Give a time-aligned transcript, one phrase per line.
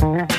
[0.00, 0.37] Mm-hmm.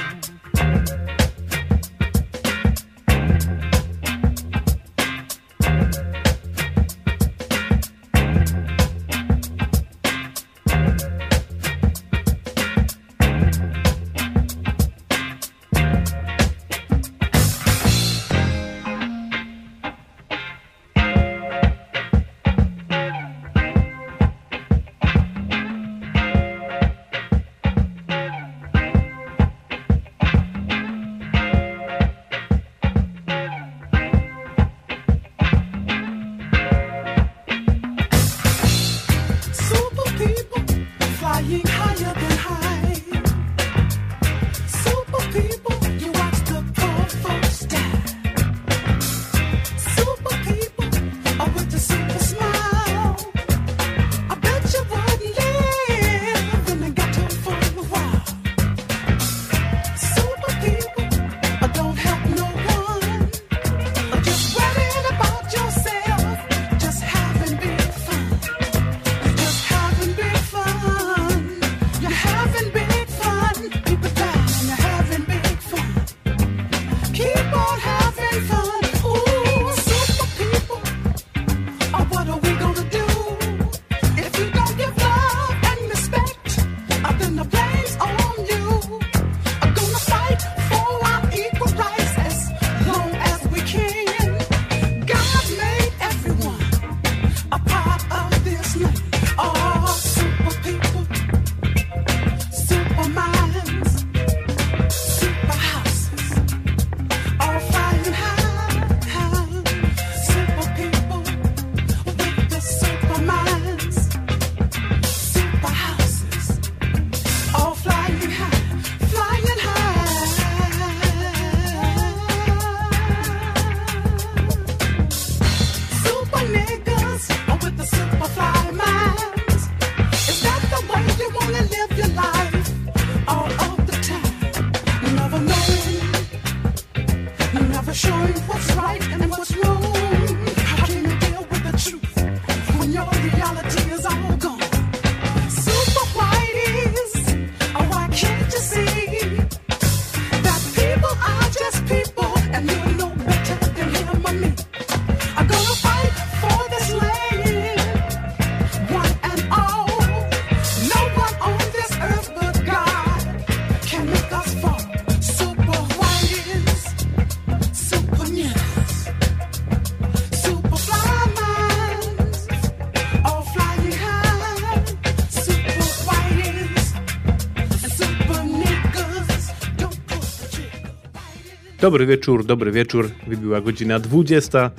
[181.90, 183.12] Dobry wieczór, dobry wieczór.
[183.28, 184.72] Wybiła godzina 20,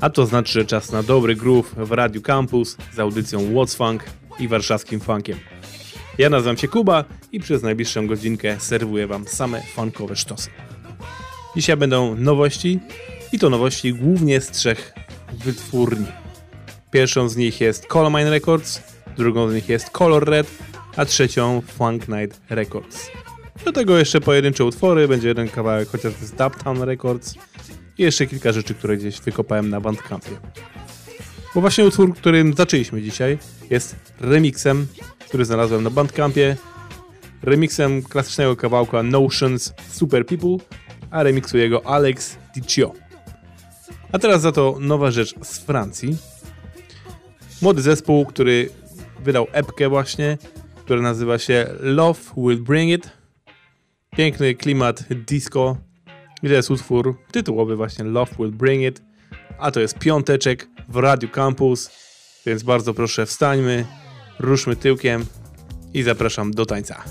[0.00, 4.04] a to znaczy, że czas na dobry groove w Radiu Campus z audycją What's Funk
[4.38, 5.38] i warszawskim funkiem.
[6.18, 10.50] Ja nazywam się Kuba i przez najbliższą godzinkę serwuję Wam same funkowe sztosy.
[11.56, 12.80] Dzisiaj będą nowości
[13.32, 14.94] i to nowości głównie z trzech
[15.44, 16.06] wytwórni.
[16.90, 18.82] Pierwszą z nich jest Colomine Records,
[19.16, 20.46] drugą z nich jest Color Red,
[20.96, 23.10] a trzecią Funk Night Records.
[23.64, 27.34] Do tego jeszcze pojedyncze utwory, będzie jeden kawałek chociaż z Dubtown Records
[27.98, 30.30] i jeszcze kilka rzeczy, które gdzieś wykopałem na Bandcampie.
[31.54, 33.38] Bo właśnie utwór, którym zaczęliśmy dzisiaj
[33.70, 34.86] jest remixem,
[35.28, 36.56] który znalazłem na Bandcampie.
[37.42, 40.56] Remixem klasycznego kawałka Notions Super People,
[41.10, 42.92] a remiksuje go Alex Dicio.
[44.12, 46.16] A teraz za to nowa rzecz z Francji.
[47.62, 48.70] Młody zespół, który
[49.24, 50.38] wydał epkę właśnie,
[50.84, 53.17] która nazywa się Love Will Bring It
[54.18, 55.76] Piękny klimat disco,
[56.42, 59.02] gdzie jest utwór tytułowy właśnie Love Will Bring It,
[59.58, 61.90] a to jest piąteczek w Radio Campus,
[62.46, 63.86] więc bardzo proszę wstańmy,
[64.38, 65.26] ruszmy tyłkiem
[65.94, 67.04] i zapraszam do tańca.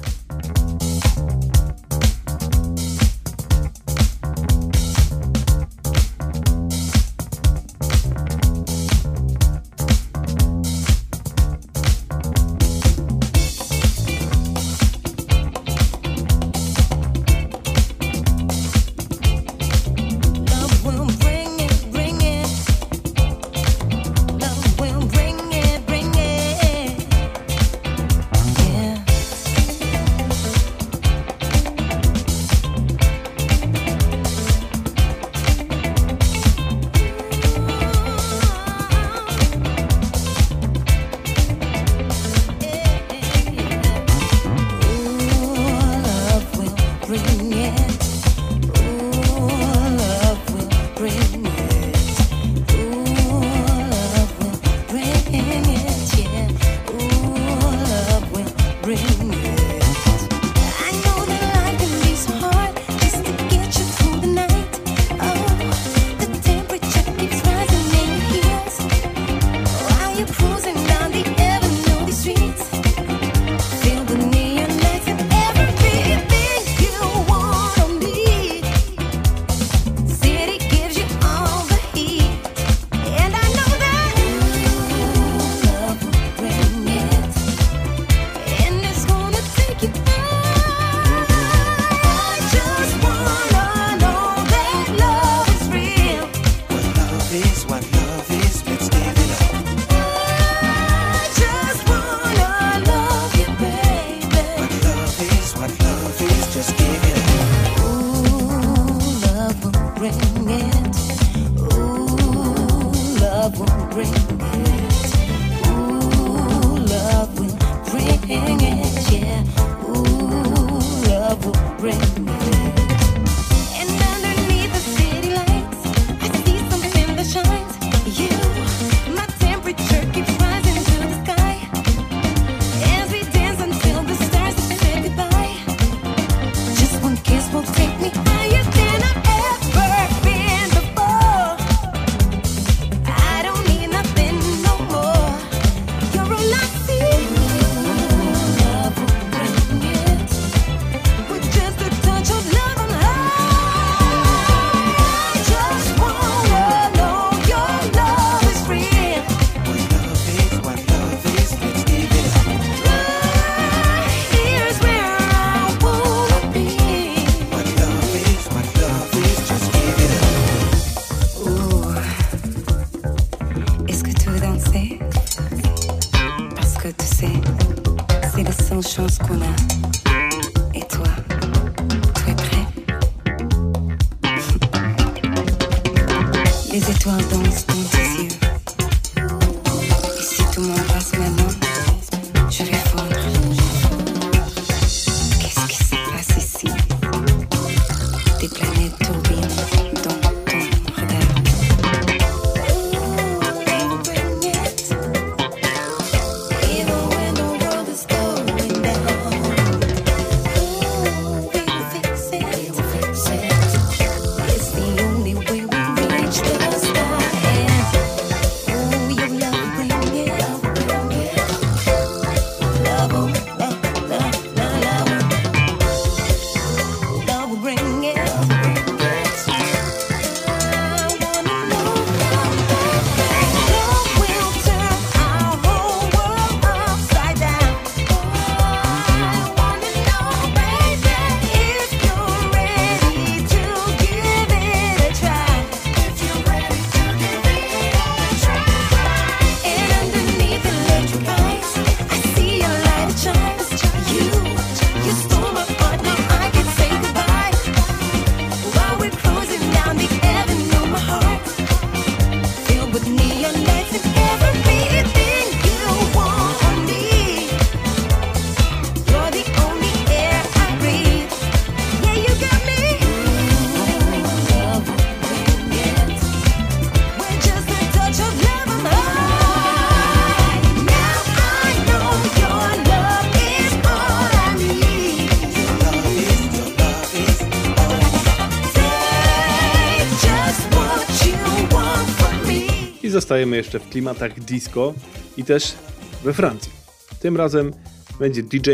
[293.28, 294.94] Zostajemy jeszcze w klimatach disco
[295.38, 295.76] i też
[296.24, 296.72] we Francji.
[297.19, 297.74] Tym razem
[298.19, 298.69] będzie DJ,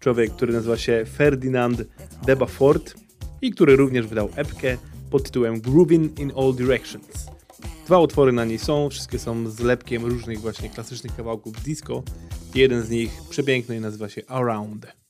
[0.00, 1.82] człowiek, który nazywa się Ferdinand
[2.26, 2.94] Debafort
[3.42, 4.76] i który również wydał epkę
[5.10, 7.26] pod tytułem Grooving in All Directions.
[7.86, 12.02] Dwa utwory na niej są, wszystkie są zlepkiem różnych właśnie klasycznych kawałków disco.
[12.54, 15.05] Jeden z nich przepiękny nazywa się Around.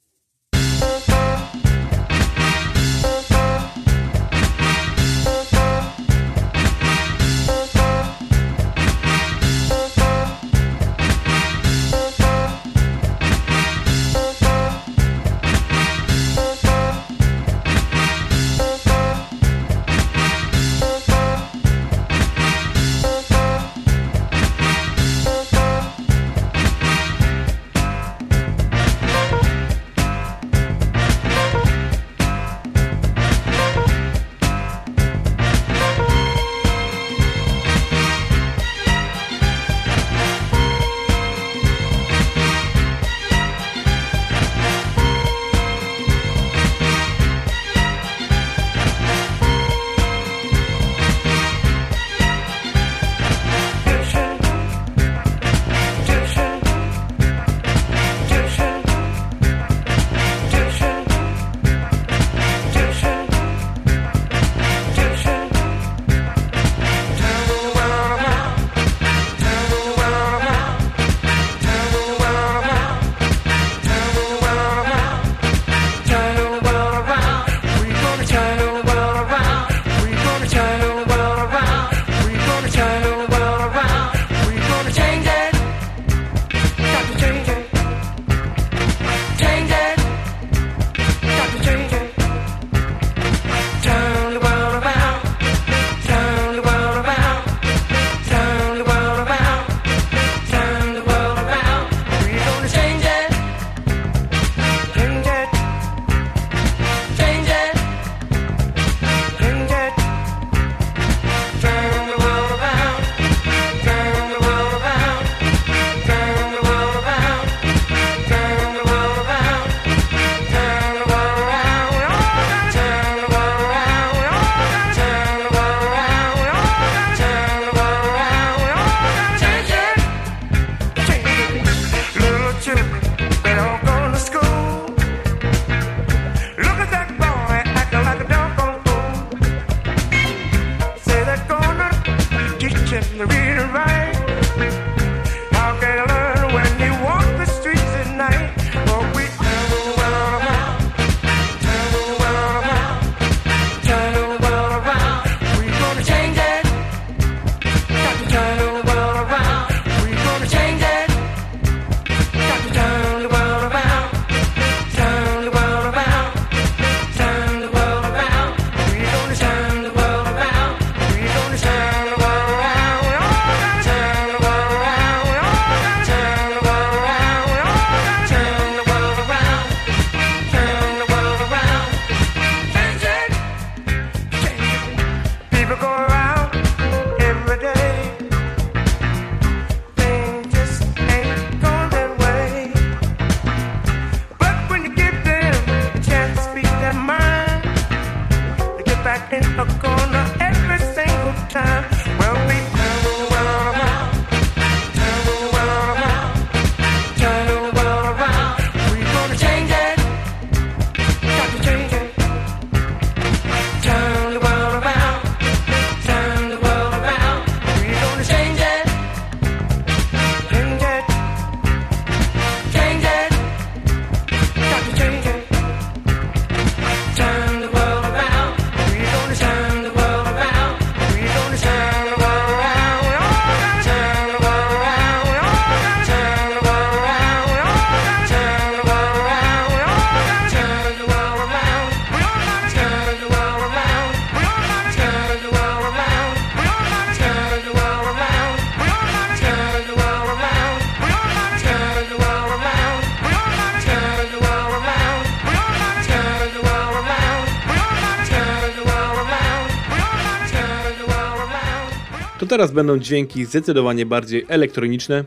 [262.57, 265.25] Teraz będą dźwięki zdecydowanie bardziej elektroniczne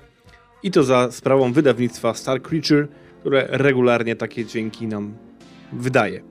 [0.64, 2.88] i to za sprawą wydawnictwa Star Creature,
[3.20, 5.14] które regularnie takie dźwięki nam
[5.74, 6.24] wydaje.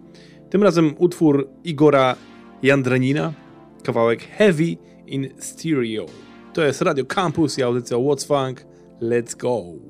[0.51, 2.17] Tym razem utwór Igora
[2.63, 3.33] Jandranina,
[3.85, 4.77] kawałek Heavy
[5.07, 6.07] in Stereo.
[6.53, 8.67] To jest Radio Campus i audycja What's Funk.
[9.03, 9.88] Let's go!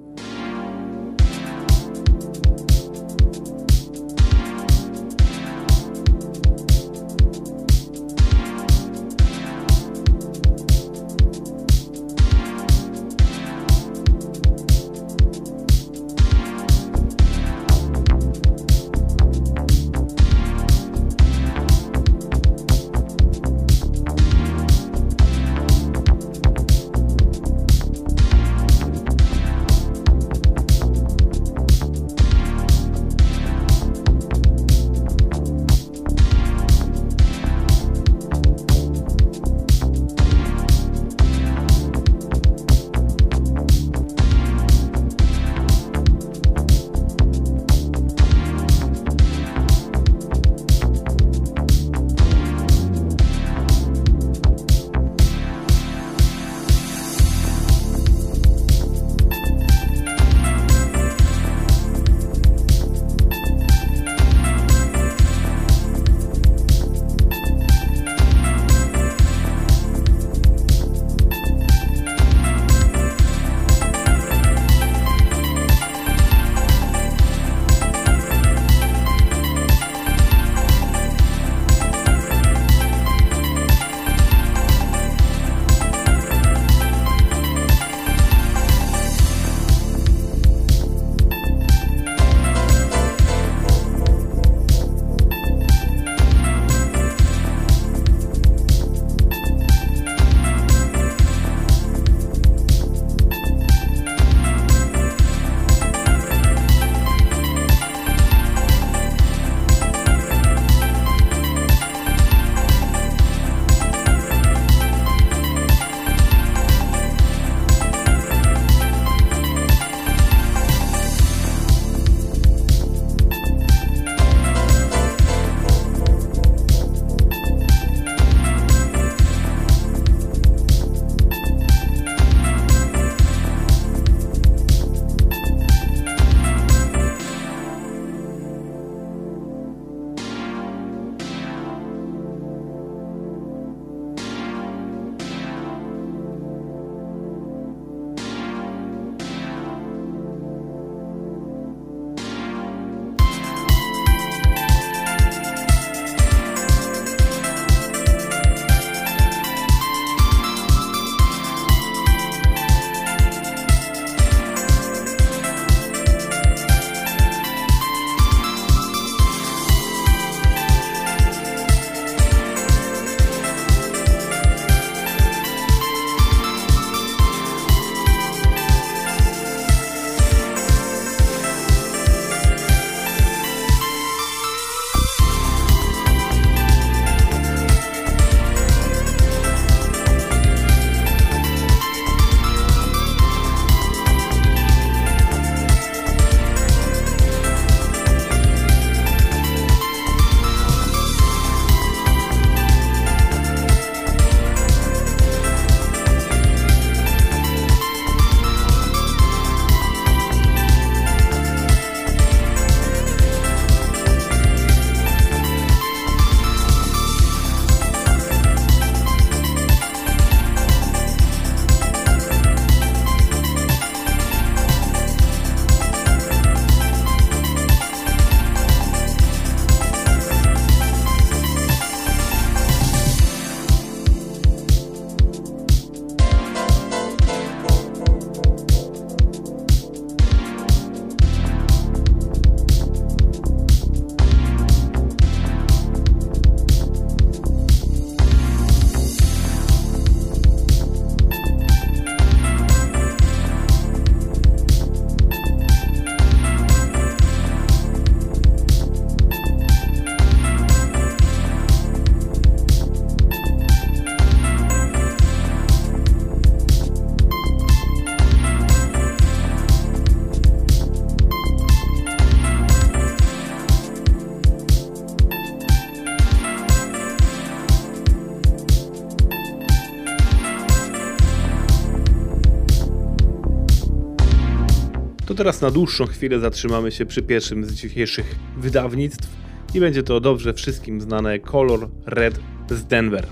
[285.39, 289.29] Teraz na dłuższą chwilę zatrzymamy się przy pierwszym z dzisiejszych wydawnictw
[289.75, 293.27] i będzie to dobrze wszystkim znane Color Red z Denver.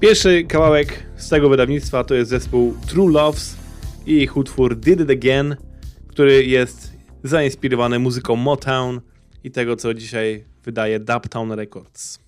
[0.00, 3.56] Pierwszy kawałek z tego wydawnictwa to jest zespół True Loves
[4.06, 5.56] i ich utwór Did It Again,
[6.08, 6.92] który jest
[7.24, 9.00] zainspirowany muzyką Motown
[9.44, 12.21] i tego, co dzisiaj wydaje Dubtown Records.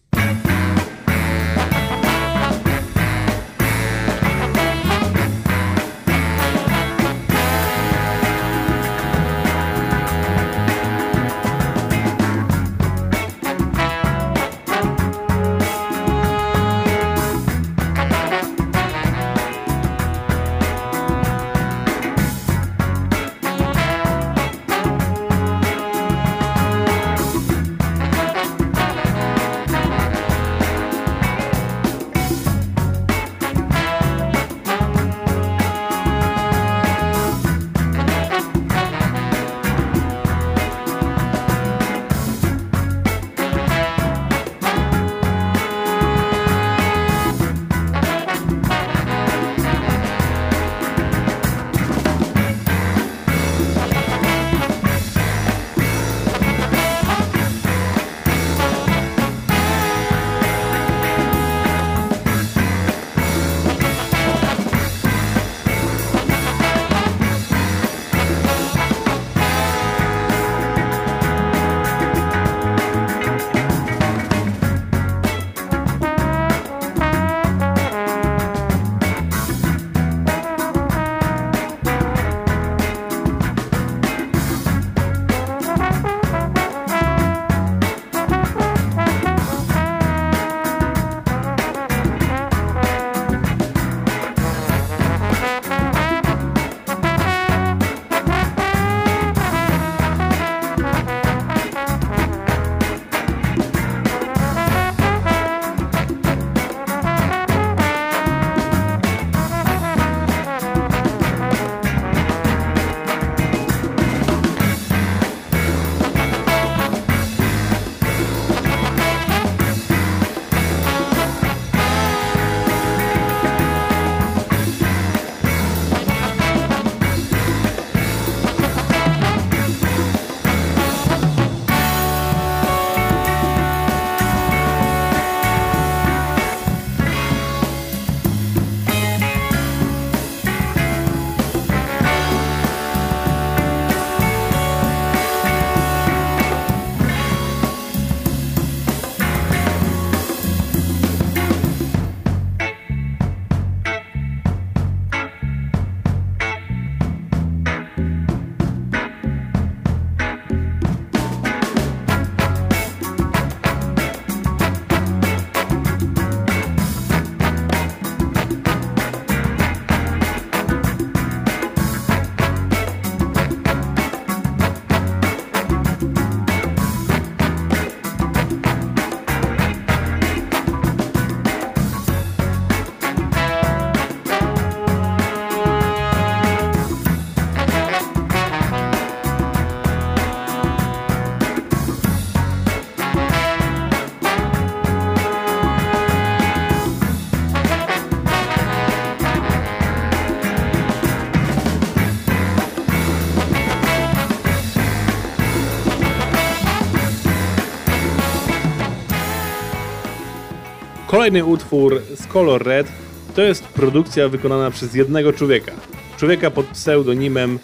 [211.24, 212.86] Kolejny utwór z Color Red
[213.34, 215.72] to jest produkcja wykonana przez jednego człowieka.
[216.16, 217.58] Człowieka pod pseudonimem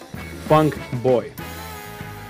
[0.47, 1.31] Funk Boy.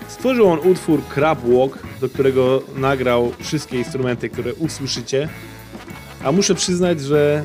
[0.07, 5.29] Stworzył on utwór Crab Walk, do którego nagrał wszystkie instrumenty, które usłyszycie.
[6.23, 7.43] A muszę przyznać, że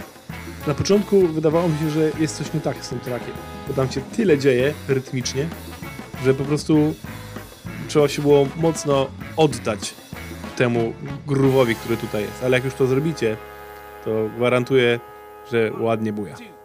[0.66, 3.34] na początku wydawało mi się, że jest coś nie tak z tym trackiem.
[3.68, 5.48] Bo tam się tyle dzieje rytmicznie,
[6.24, 6.94] że po prostu
[7.88, 9.94] trzeba się było mocno oddać
[10.56, 10.92] temu
[11.26, 12.44] groove'owi, który tutaj jest.
[12.44, 13.36] Ale jak już to zrobicie,
[14.06, 15.00] to gwarantuję,
[15.50, 16.55] że ładnie buja.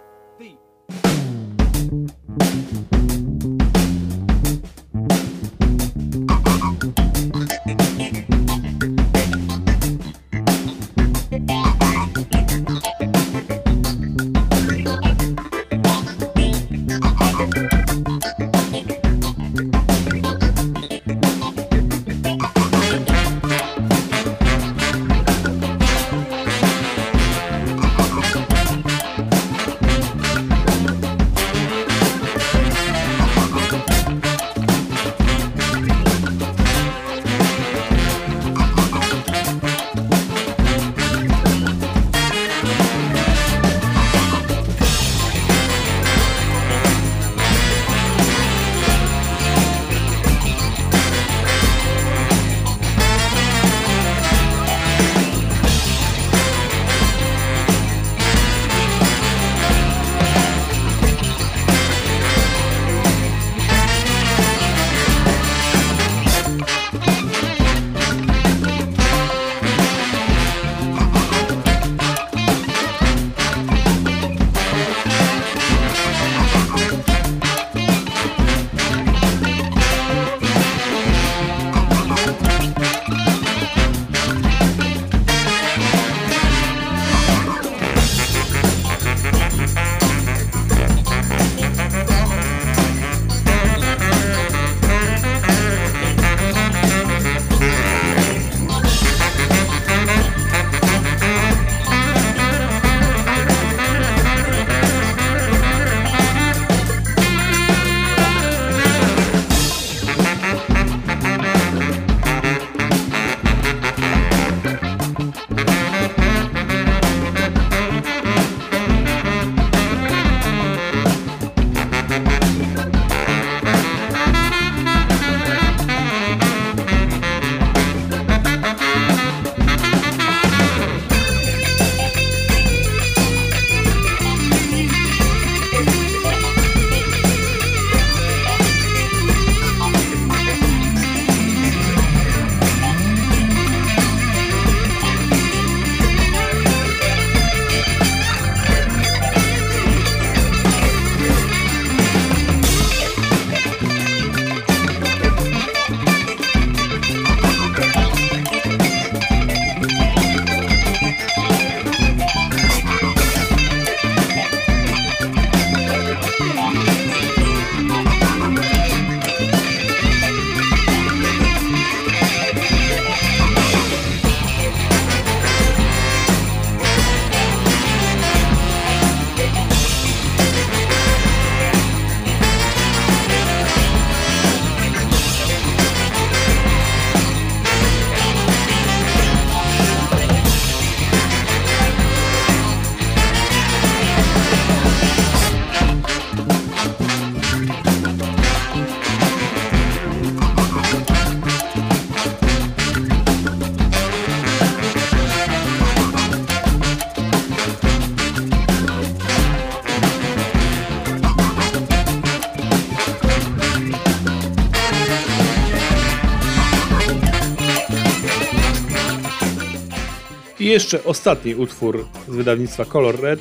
[220.71, 223.39] Jeszcze ostatni utwór z wydawnictwa Color Red.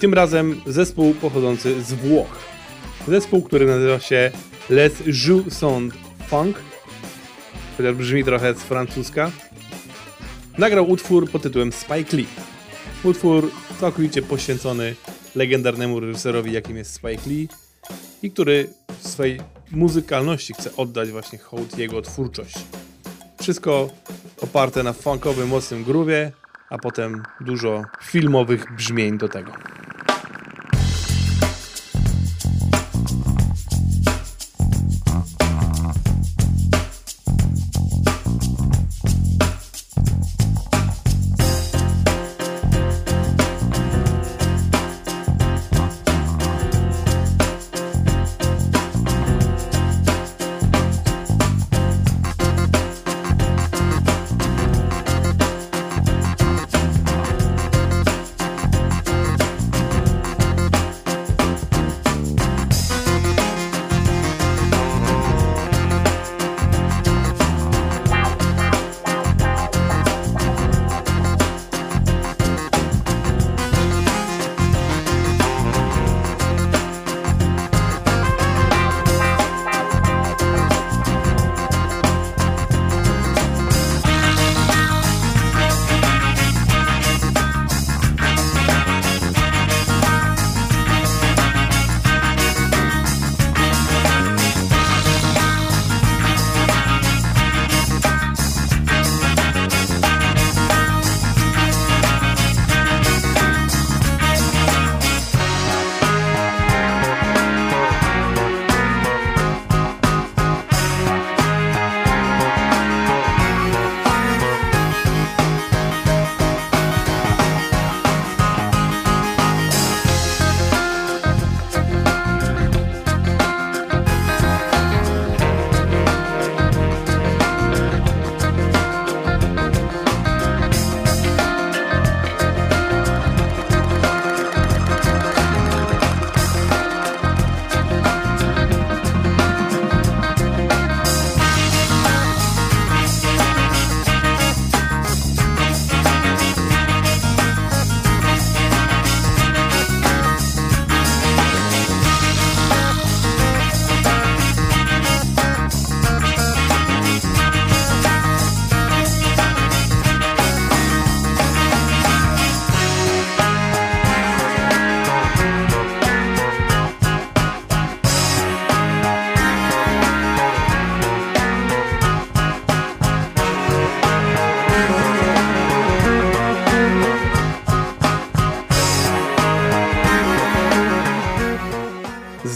[0.00, 2.38] Tym razem zespół pochodzący z Włoch.
[3.08, 4.30] Zespół, który nazywa się
[4.70, 5.94] Les Jeux Sont
[6.28, 6.56] Funk,
[7.76, 9.30] chociaż brzmi trochę z francuska.
[10.58, 12.26] Nagrał utwór pod tytułem Spike Lee.
[13.04, 13.50] Utwór
[13.80, 14.94] całkowicie poświęcony
[15.34, 17.48] legendarnemu reżyserowi, jakim jest Spike Lee
[18.22, 18.68] i który
[19.00, 22.54] w swojej muzykalności chce oddać właśnie hołd jego twórczość.
[23.42, 23.90] Wszystko
[24.40, 26.30] oparte na funkowym, mocnym groove'ie,
[26.70, 29.52] a potem dużo filmowych brzmień do tego.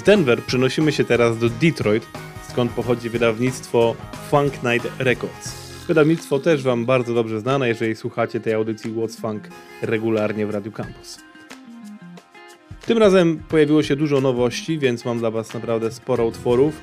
[0.06, 2.06] Denver przenosimy się teraz do Detroit,
[2.48, 3.96] skąd pochodzi wydawnictwo
[4.30, 5.62] Funk Night Records.
[5.88, 9.48] Wydawnictwo też Wam bardzo dobrze znane, jeżeli słuchacie tej audycji What's Funk
[9.82, 11.18] regularnie w Radio Campus.
[12.86, 16.80] Tym razem pojawiło się dużo nowości, więc mam dla Was naprawdę sporo utworów.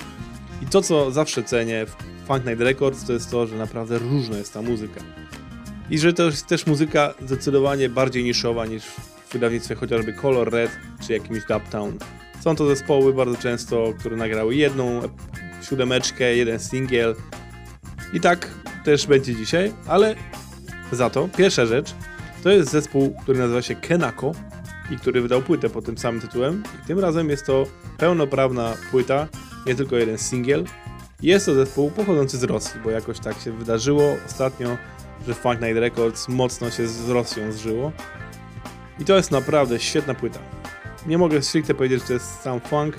[0.62, 1.96] I to, co zawsze cenię w
[2.28, 5.02] Funk Night Records, to jest to, że naprawdę różna jest ta muzyka.
[5.90, 10.72] I że to jest też muzyka zdecydowanie bardziej niszowa niż w wydawnictwie chociażby Color Red
[11.08, 11.98] czy jakimś Dubtown.
[12.40, 15.02] Są to zespoły bardzo często, które nagrały jedną
[15.70, 17.16] siódemeczkę, jeden singiel.
[18.14, 18.50] I tak
[18.84, 20.16] też będzie dzisiaj, ale
[20.92, 21.94] za to pierwsza rzecz
[22.44, 24.32] to jest zespół, który nazywa się Kenako
[24.92, 26.64] i który wydał płytę pod tym samym tytułem.
[26.84, 27.66] I tym razem jest to
[27.98, 29.28] pełnoprawna płyta,
[29.66, 30.66] nie tylko jeden singiel.
[31.22, 34.78] Jest to zespół pochodzący z Rosji, bo jakoś tak się wydarzyło ostatnio,
[35.28, 37.92] że Funk Night Records mocno się z Rosją zżyło.
[39.00, 40.59] I to jest naprawdę świetna płyta.
[41.06, 42.96] Nie mogę stricte powiedzieć, że to jest sam funk.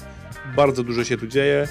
[0.56, 1.68] Bardzo dużo się tu dzieje.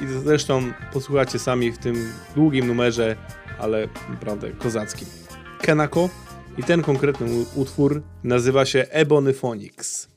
[0.00, 3.16] I zresztą posłuchacie sami w tym długim numerze,
[3.58, 5.08] ale naprawdę kozackim.
[5.60, 6.08] Kenako
[6.58, 10.08] i ten konkretny utwór nazywa się Ebonyphonics.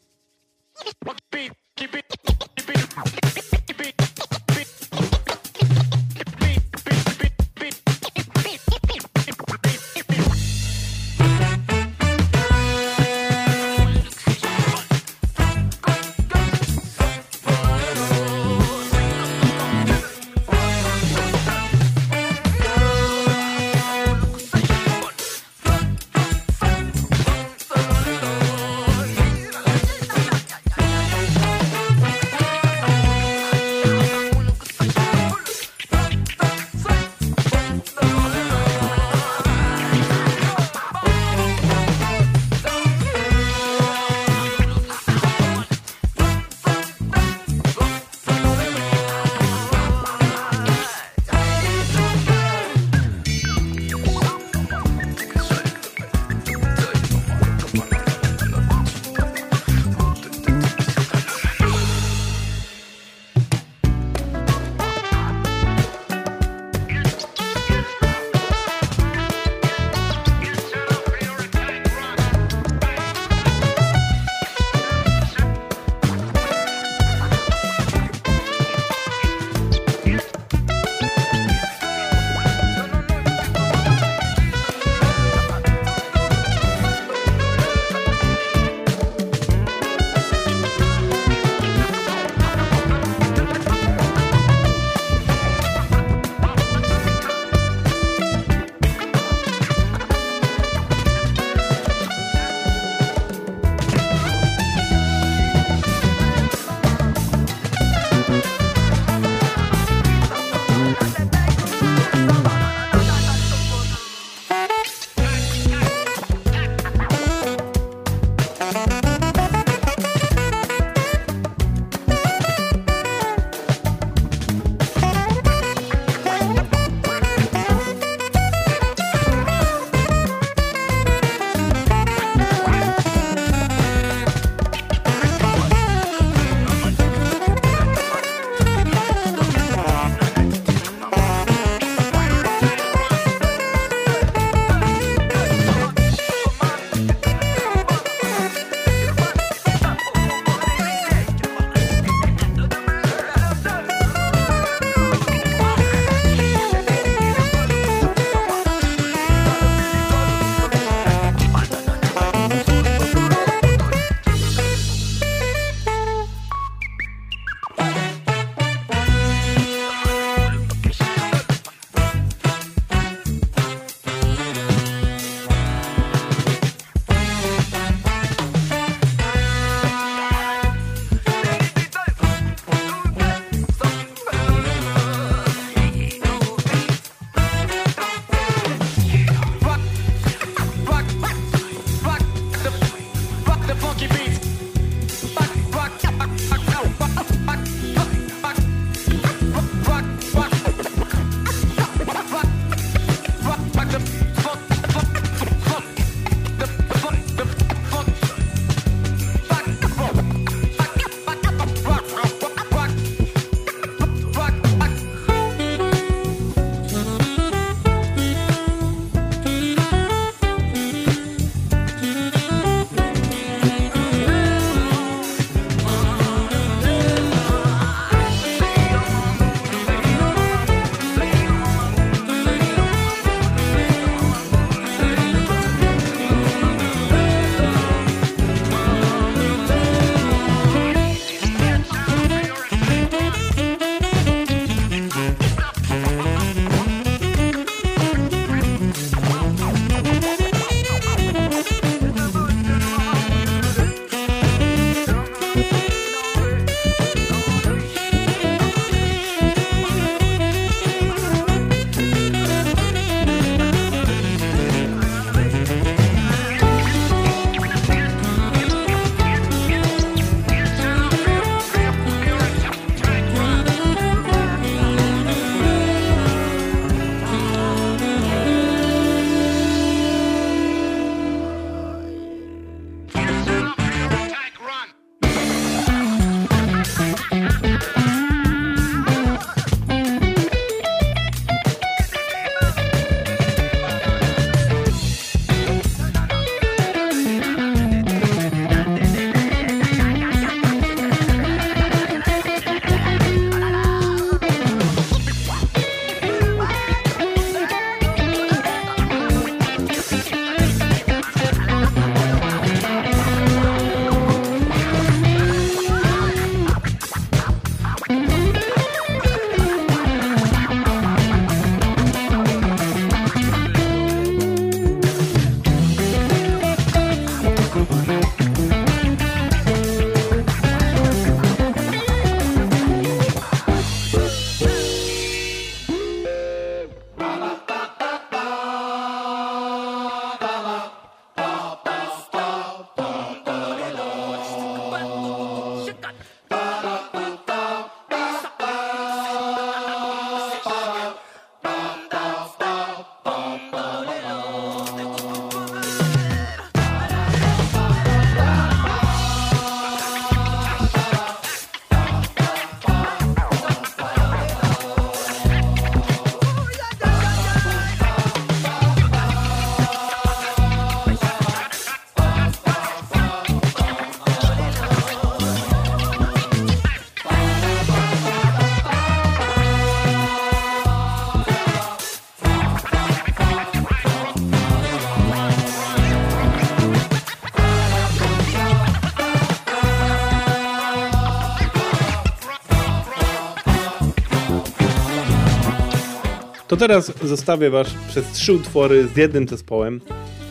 [396.75, 400.01] To teraz zostawię Was przez trzy utwory z jednym zespołem,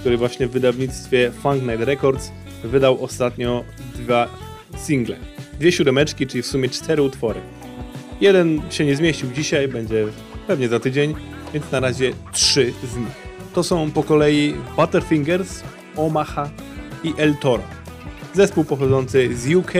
[0.01, 2.31] który właśnie w wydawnictwie Funk Night Records
[2.65, 3.65] wydał ostatnio
[3.95, 4.29] dwa
[4.77, 5.17] single.
[5.61, 7.41] Dwie siódemeczki, czyli w sumie cztery utwory.
[8.21, 10.07] Jeden się nie zmieścił dzisiaj, będzie
[10.47, 11.15] pewnie za tydzień,
[11.55, 13.09] więc na razie trzy z nich.
[13.55, 15.63] To są po kolei Butterfingers,
[15.97, 16.51] Omaha
[17.03, 17.63] i El Toro.
[18.35, 19.73] Zespół pochodzący z UK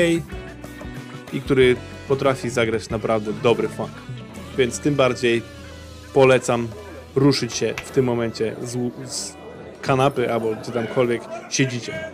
[1.33, 1.77] i który
[2.09, 3.93] potrafi zagrać naprawdę dobry funk.
[4.59, 5.43] Więc tym bardziej
[6.15, 6.69] polecam
[7.17, 8.79] ruszyć się w tym momencie z,
[9.13, 9.35] z
[9.83, 12.14] kanapy albo gdzie tamkolwiek siedzicie.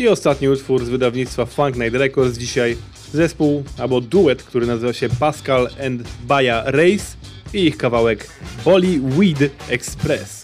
[0.00, 2.76] I ostatni utwór z wydawnictwa Funk Night Records dzisiaj.
[3.12, 7.04] Zespół albo duet, który nazywa się Pascal and Baya Race
[7.54, 8.30] i ich kawałek
[8.64, 10.39] Bollyweed Express.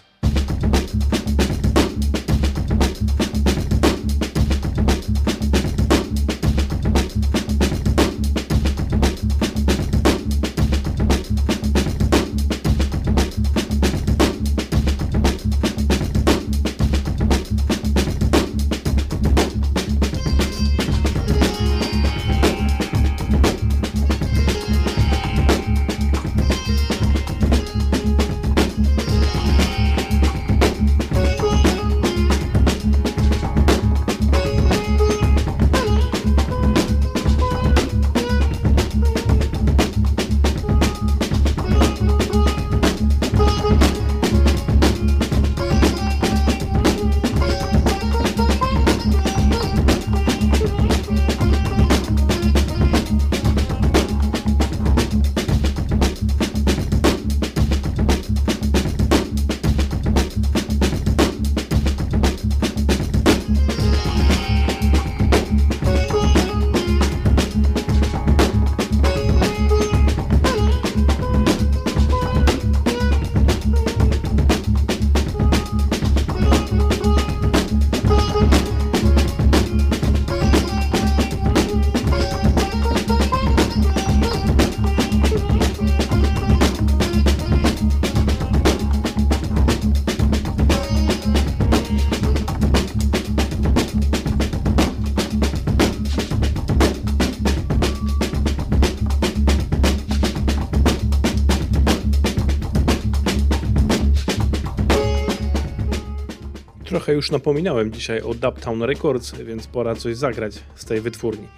[107.06, 111.48] Trochę już napominałem dzisiaj o Dubtown Records, więc pora coś zagrać z tej wytwórni.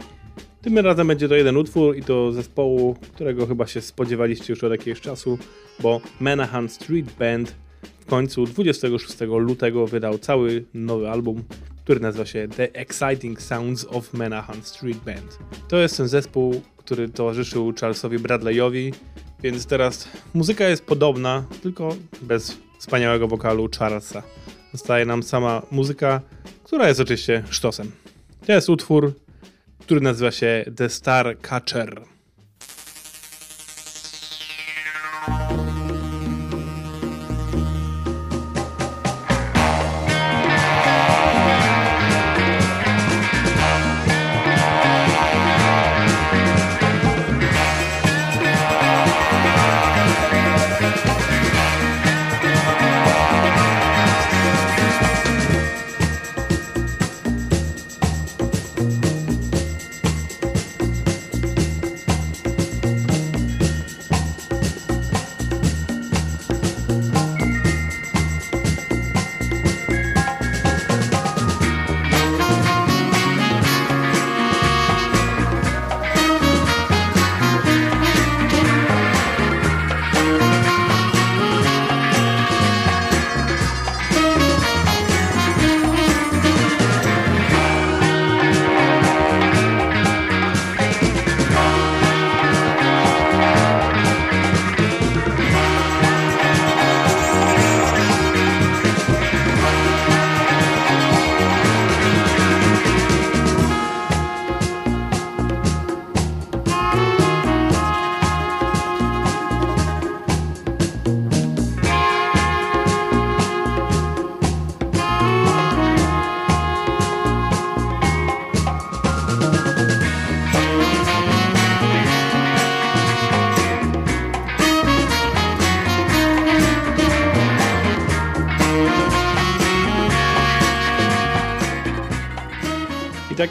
[0.63, 4.73] Tym razem będzie to jeden utwór i to zespołu, którego chyba się spodziewaliście już od
[4.73, 5.39] jakiegoś czasu,
[5.81, 7.55] bo Manahan Street Band
[8.01, 11.45] w końcu 26 lutego wydał cały nowy album,
[11.85, 15.39] który nazywa się The Exciting Sounds of Manahan Street Band.
[15.69, 18.93] To jest ten zespół, który towarzyszył Charlesowi Bradleyowi,
[19.43, 24.23] więc teraz muzyka jest podobna, tylko bez wspaniałego wokalu Charlesa
[24.73, 26.21] zostaje nam sama muzyka,
[26.65, 27.93] która jest oczywiście sztosem.
[28.47, 29.13] To jest utwór,
[29.79, 32.03] który nazywa się The Star Catcher.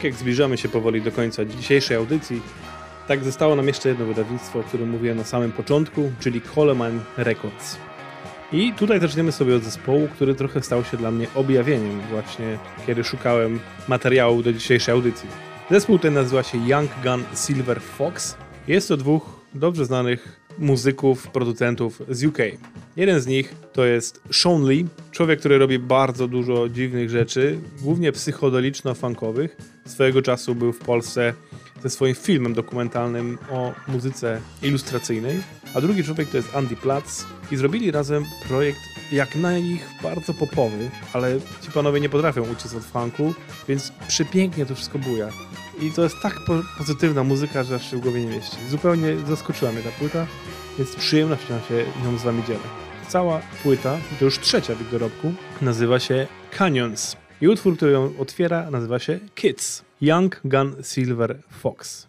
[0.08, 2.42] Jak zbliżamy się powoli do końca dzisiejszej audycji,
[3.08, 7.78] tak zostało nam jeszcze jedno wydawnictwo, o którym mówiłem na samym początku, czyli Coleman Records.
[8.52, 13.04] I tutaj zaczniemy sobie od zespołu, który trochę stał się dla mnie objawieniem właśnie, kiedy
[13.04, 15.30] szukałem materiału do dzisiejszej audycji.
[15.72, 18.38] Zespół ten nazywa się Young Gun Silver Fox.
[18.68, 22.38] Jest to dwóch dobrze znanych muzyków, producentów z UK.
[22.96, 28.12] Jeden z nich to jest Sean Lee, człowiek, który robi bardzo dużo dziwnych rzeczy, głównie
[28.12, 29.50] psychodeliczno-funkowych.
[29.88, 31.34] Swojego czasu był w Polsce
[31.84, 35.40] ze swoim filmem dokumentalnym o muzyce ilustracyjnej,
[35.74, 38.80] a drugi człowiek to jest Andy Platz i zrobili razem projekt
[39.12, 43.34] jak na nich bardzo popowy, ale ci panowie nie potrafią uciec od funku,
[43.68, 45.30] więc przepięknie to wszystko buja.
[45.82, 48.58] I to jest tak po pozytywna muzyka, że aż się w głowie nie mieści.
[48.70, 50.28] Zupełnie zaskoczyła mnie ta płyta,
[50.78, 52.60] więc przyjemnością się nią z wami dzielę.
[53.08, 56.28] Cała płyta, to już trzecia w ich dorobku, nazywa się
[56.58, 57.27] Canyons.
[57.42, 59.84] I utwór, który ją otwiera, nazywa się Kids.
[60.02, 62.08] Young Gun Silver Fox.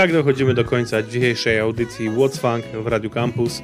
[0.00, 3.62] Tak dochodzimy do końca dzisiejszej audycji What's Funk w Radio Campus.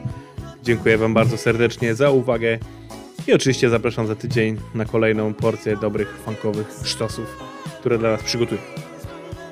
[0.62, 2.58] Dziękuję Wam bardzo serdecznie za uwagę
[3.26, 7.38] i oczywiście zapraszam za tydzień na kolejną porcję dobrych funkowych sztosów,
[7.80, 8.60] które dla Was przygotuję.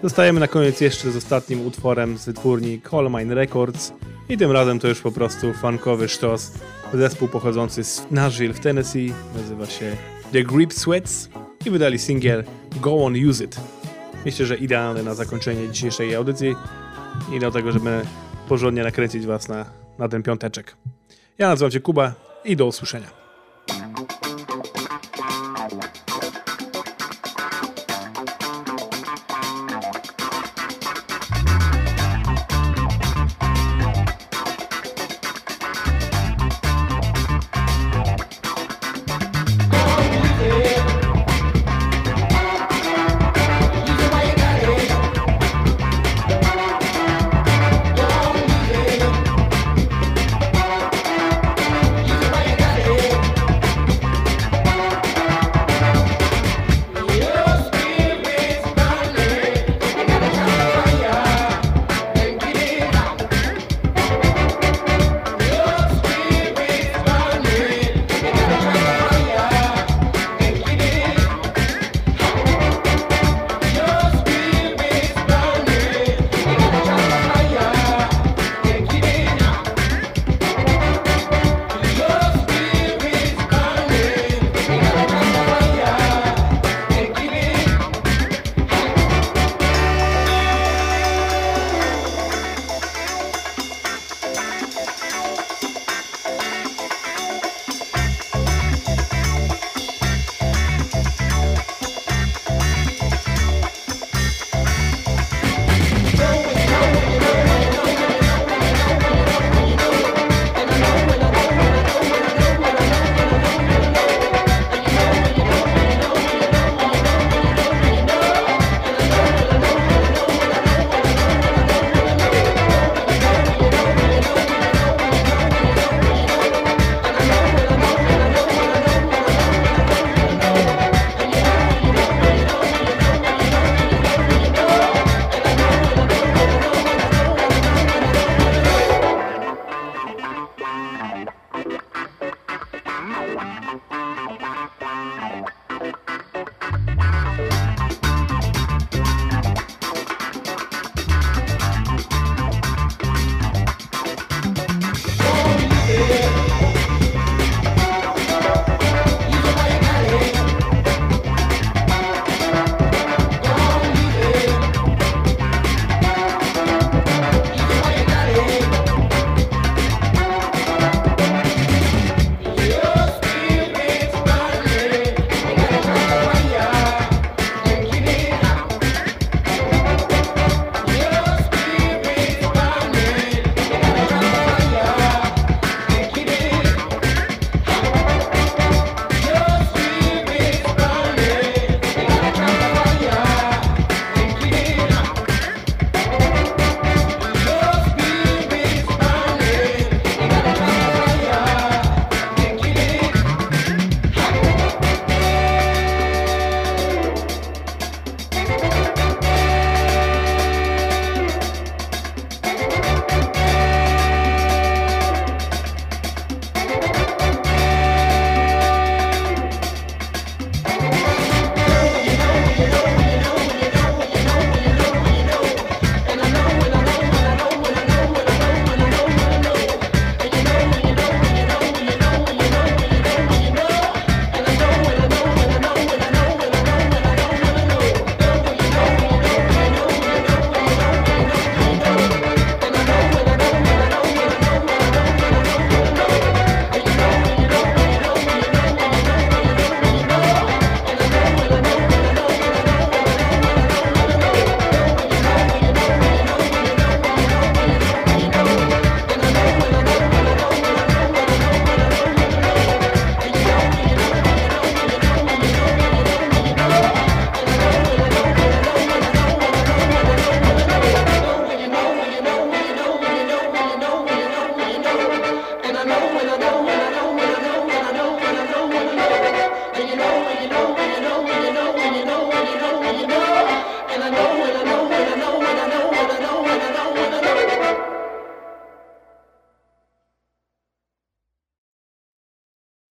[0.03, 3.93] Zostajemy na koniec jeszcze z ostatnim utworem z wytwórni Coal Mine Records
[4.29, 6.53] i tym razem to już po prostu funkowy sztos.
[6.95, 9.97] Zespół pochodzący z Nashville w Tennessee nazywa się
[10.33, 11.29] The Grip Sweats
[11.67, 12.45] i wydali singiel
[12.81, 13.84] Go On Use It.
[14.25, 16.55] Myślę, że idealny na zakończenie dzisiejszej audycji
[17.33, 18.03] i do tego, żeby
[18.49, 19.67] porządnie nakręcić Was na,
[19.99, 20.77] na ten piąteczek.
[21.39, 22.13] Ja nazywam się Kuba
[22.45, 23.24] i do usłyszenia.